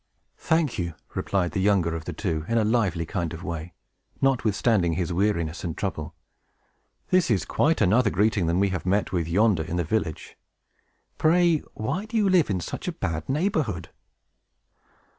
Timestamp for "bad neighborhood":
12.93-13.89